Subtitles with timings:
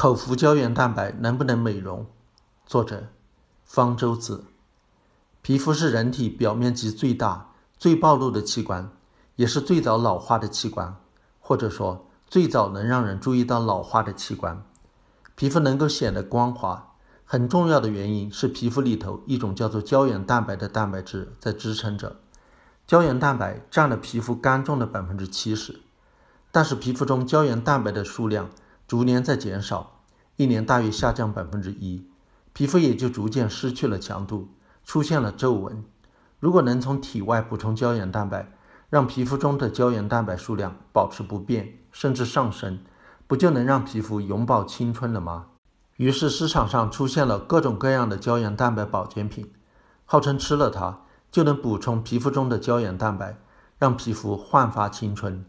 [0.00, 2.06] 口服胶原蛋白能不能美容？
[2.64, 3.08] 作者：
[3.64, 4.44] 方舟子。
[5.42, 8.92] 皮肤是人体表面积最大、最暴露的器官，
[9.34, 10.94] 也是最早老化的器官，
[11.40, 14.62] 或者说最早能让人注意到老化的器官。
[15.34, 16.92] 皮肤能够显得光滑，
[17.24, 22.14] 很重要的原因是皮肤里头一种叫做胶原蛋白的蛋白质在支撑着。
[22.86, 25.80] 胶原蛋白占了皮肤干重的百分之七十，
[26.52, 28.48] 但是皮肤中胶原蛋白的数量。
[28.88, 30.00] 逐年在减少，
[30.36, 32.08] 一年大约下降百分之一，
[32.54, 34.48] 皮肤也就逐渐失去了强度，
[34.82, 35.84] 出现了皱纹。
[36.40, 38.50] 如果能从体外补充胶原蛋白，
[38.88, 42.78] 让皮肤中的胶原蛋白数量保持不变，甚至上升，
[43.26, 45.48] 不就能让皮肤永葆青春了吗？
[45.96, 49.52] 于是市场上出现了各种各样的胶原蛋白保健品，
[50.06, 53.36] 号称吃了它就能补充皮肤中的胶原蛋白，
[53.78, 55.44] 让皮肤焕发青春。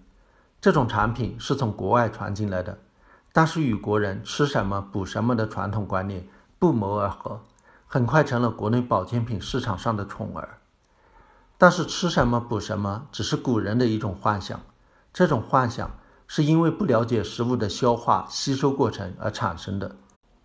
[0.60, 2.80] 这种产品是从国外传进来的。
[3.32, 7.42] 但是与国人吃什么补什么的传统观念不谋而合，
[7.86, 10.58] 很快成了国内保健品市场上的宠儿。
[11.58, 14.60] 但是吃什么补什么只是古人的一种幻想，
[15.14, 15.92] 这种幻想
[16.28, 19.96] 是因为不了解食物的消化吸收过程而产生的。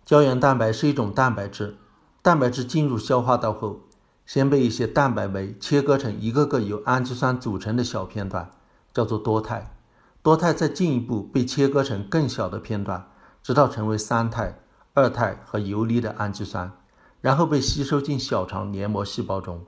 [0.03, 1.77] 胶原蛋白是一种蛋白质，
[2.21, 3.81] 蛋白质进入消化道后，
[4.25, 8.51] 先被一些蛋白酶切割成一个个由氨基酸组成的小片段，
[8.93, 9.74] 叫做多肽。
[10.25, 13.11] 多肽再进一步被切割成更小的片段，
[13.43, 14.57] 直到成为三肽、
[14.95, 16.71] 二肽和游离的氨基酸，
[17.21, 19.63] 然后被吸收进小肠黏膜细胞中。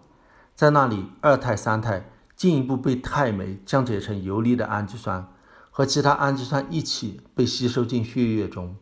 [0.56, 5.28] 在那里，二肽、三肽进一步被肽酶降解成游离的氨基酸，
[5.70, 8.76] 和其他氨基酸一起被吸收进血液中。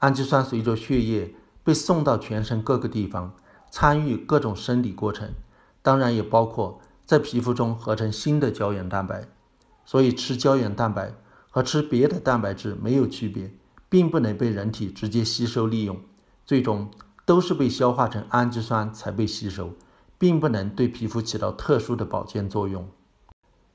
[0.00, 3.32] 氨基酸随着血液被送到全身各个地方，
[3.70, 5.30] 参与各种生理过程，
[5.80, 9.26] 当然也包括在皮肤中合成新的胶原蛋白。
[9.86, 11.14] 所以吃胶原蛋白
[11.48, 13.50] 和吃别的蛋白质没有区别，
[13.88, 15.98] 并不能被人体直接吸收利用，
[16.44, 16.90] 最终
[17.24, 19.72] 都是被消化成氨基酸才被吸收，
[20.18, 22.86] 并不能对皮肤起到特殊的保健作用。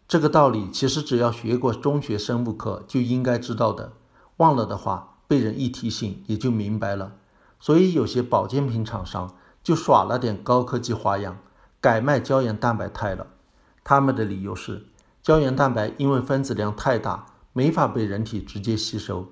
[0.08, 3.94] 这个道理其实只要学过中学生物课就应该知道的，
[4.38, 7.14] 忘了的话被人一提醒也就明白了。
[7.60, 9.34] 所以有些保健品厂商
[9.64, 11.38] 就耍了点高科技花样，
[11.80, 13.28] 改卖胶原蛋白肽了。
[13.84, 14.86] 他们的理由是。
[15.24, 19.28] 胶原蛋白因为分子量太大，没法被人体直接吸收。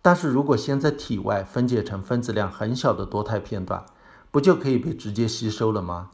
[0.00, 3.84] 但是如果先在体外分解成分子量很小的多肽片段，
[4.30, 6.10] 不就可以被直接吸收了吗？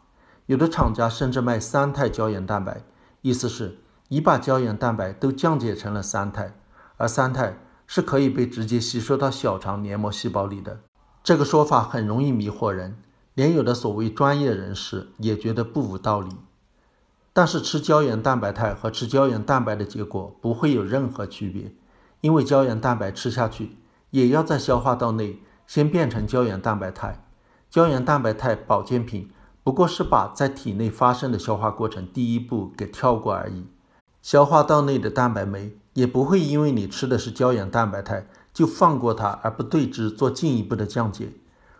[0.46, 2.82] 有的厂家甚至卖三肽胶原蛋白，
[3.22, 6.52] 意思是已把胶原蛋白都降解成了三肽，
[6.96, 10.80] 而三肽是可以被直接吸收到小肠黏膜细胞里的。
[11.22, 12.96] 这个说法很容易迷惑人，
[13.34, 16.30] 连有的所谓专业人士也觉得不无道理。
[17.32, 21.72] 但是吃胶原蛋白肽和吃胶原蛋白的结果不会有任何区别，
[22.20, 23.76] 因为胶原蛋白吃下去
[24.10, 27.24] 也要在消化道内先变成胶原蛋白肽。
[27.70, 29.30] 胶原蛋白肽保健品
[29.62, 33.64] 不过是把在体内发生的消化过程第一步给跳过而已。
[34.20, 41.32] 消化道内的蛋白酶也不会因为你吃的是胶原蛋白肽就放过它而不对之做进一步的降解，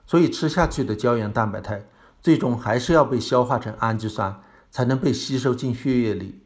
[0.07, 1.85] 所以吃下去的胶原蛋白肽
[2.23, 4.41] 最终还是要被消化成氨基酸。
[4.71, 6.41] 才能被吸收进血液里，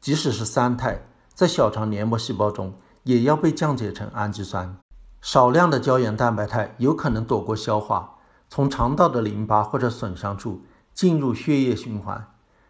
[0.00, 1.02] 即使是三肽，
[1.34, 4.76] 在小肠黏膜细胞中也要被降解成氨基酸。
[5.20, 10.62] 少量的胶原蛋白肽有可能躲过消化，从肠道的淋巴或者损伤处
[10.94, 12.26] 进入血液循环。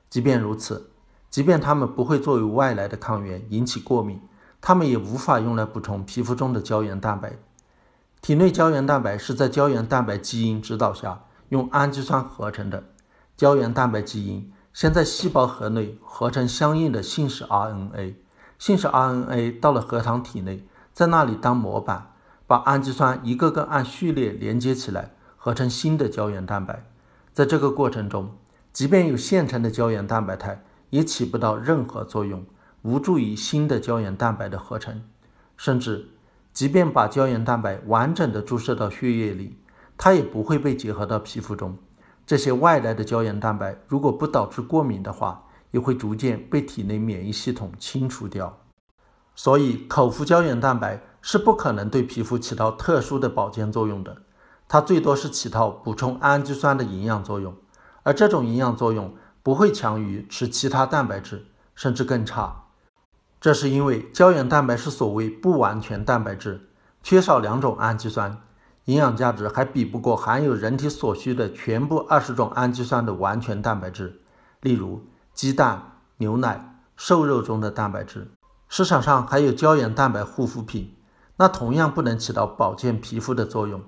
[0.08, 0.90] 即便如此，
[1.28, 4.20] 即便它们不会作为外来的抗原引起过敏，
[4.60, 7.36] 它们也无法用来补充皮肤中的胶原蛋白。
[8.22, 12.82] 体内胶原蛋白是在胶原蛋白基因指导下用氨基酸合成的，
[13.36, 14.50] 胶原蛋白基因。
[14.76, 18.12] 先在细胞核内合成相应的信使 RNA，
[18.58, 22.12] 信使 RNA 到了核糖体内，在那里当模板，
[22.46, 26.84] 把氨基酸一个个按序列连接起来，合成新的胶原蛋白。
[27.32, 28.36] 在这个过程中，
[28.70, 32.44] 即便有现成的胶原蛋白肽，也起不到任何作用，
[32.82, 35.02] 无助于新的胶原蛋白的合成。
[35.56, 36.10] 甚至，
[36.52, 39.56] 即便把胶原蛋白完整的注射到血液里，
[39.96, 41.78] 它也不会被结合到皮肤中。
[42.26, 48.58] 这些外来的胶原蛋白如果不导致过敏的话，也会逐渐被体内免疫系统清除掉。
[49.36, 54.22] 所以，口服胶原蛋白是不可能对皮肤起到特殊的保健作用的，
[54.66, 57.54] 它最多是起到补充氨基酸的营养作用，
[58.02, 62.64] 而这种营养作用不会强于吃其他蛋白质，甚至更差。
[63.40, 66.68] 这是因为胶原蛋白是所谓不完全蛋白质，
[67.02, 68.40] 缺少两种氨基酸。
[68.86, 74.20] 营养价值还比不过含有人体所需的全部二十种氨基酸的完全蛋白质，
[74.60, 75.04] 例如
[75.34, 78.30] 鸡蛋、牛奶、瘦肉中的蛋白质。
[78.68, 80.94] 市场上还有胶原蛋白护肤品，
[81.36, 83.82] 那同样不能起到保健皮肤的作用。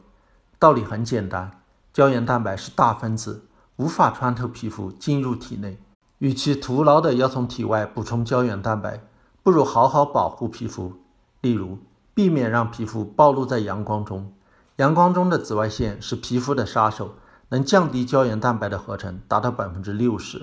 [0.58, 1.62] 道理很简单，
[1.92, 3.46] 胶原蛋白是大分子，
[3.76, 5.78] 无法穿透皮肤进入体内。
[6.18, 9.04] 与其徒劳的要从体外补充胶原蛋白，
[9.44, 10.92] 不如好好保护皮肤。
[11.40, 11.78] 例如，
[12.14, 14.32] 避免让皮肤暴露在阳光中。
[14.78, 17.16] 阳光中的紫外线是皮肤的杀手，
[17.48, 20.42] 能降低胶原蛋白的合成，达到百分之六十。